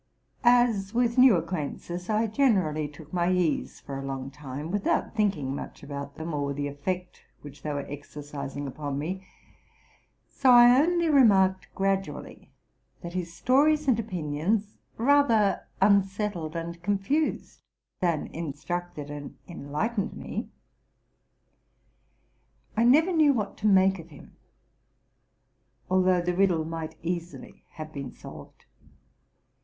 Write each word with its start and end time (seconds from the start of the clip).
As 0.43 0.95
with 0.95 1.19
new 1.19 1.35
acquaintances 1.35 2.09
I 2.09 2.25
generally 2.25 2.87
took 2.87 3.13
my 3.13 3.27
éase 3.27 3.79
for 3.79 3.99
a 3.99 4.03
long 4.03 4.31
time 4.31 4.71
without 4.71 5.13
thinking 5.13 5.55
much 5.55 5.83
about 5.83 6.15
them 6.15 6.33
ov 6.33 6.55
the 6.55 6.67
effect 6.67 7.21
which 7.41 7.61
they 7.61 7.71
were 7.71 7.85
exercising 7.87 8.65
upon 8.65 8.97
me, 8.97 9.27
so 10.27 10.49
I 10.49 10.75
only 10.81 11.05
514 11.05 11.05
TRUTH 11.05 11.05
AND 11.05 11.05
FICTION 11.05 11.15
remarked 11.21 11.75
gradually 12.15 12.51
that 13.03 13.13
his 13.13 13.31
stories 13.31 13.87
and 13.87 13.99
opinions 13.99 14.79
rather 14.97 15.67
un 15.79 16.03
settled 16.03 16.55
and 16.55 16.81
confused 16.81 17.61
than 17.99 18.25
instructed 18.33 19.11
and 19.11 19.37
enlightened 19.47 20.13
me. 20.15 20.49
I 22.75 22.85
never 22.85 23.11
knew 23.13 23.33
what 23.33 23.55
to 23.57 23.67
make 23.67 23.99
of 23.99 24.09
him, 24.09 24.35
although 25.91 26.21
the 26.23 26.33
riddle 26.35 26.65
might 26.65 26.95
easily 27.03 27.65
have 27.73 27.93
been 27.93 28.11
solved. 28.11 28.65